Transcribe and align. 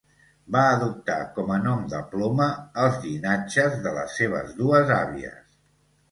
Va 0.53 0.61
adoptar 0.67 1.17
com 1.33 1.51
a 1.55 1.57
nom 1.65 1.83
de 1.91 1.99
ploma 2.13 2.47
els 2.83 2.97
llinatges 3.03 3.75
de 3.83 3.91
les 3.99 4.17
seves 4.23 4.55
dues 4.63 4.95
àvies. 4.97 5.37